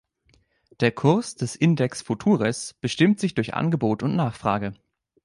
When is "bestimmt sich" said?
2.81-3.35